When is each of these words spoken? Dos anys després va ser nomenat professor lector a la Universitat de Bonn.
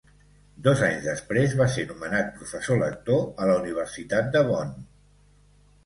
Dos 0.67 0.79
anys 0.87 1.03
després 1.09 1.53
va 1.59 1.67
ser 1.75 1.85
nomenat 1.91 2.33
professor 2.39 2.83
lector 2.87 3.23
a 3.45 3.51
la 3.53 3.61
Universitat 3.63 4.37
de 4.39 4.47
Bonn. 4.53 4.79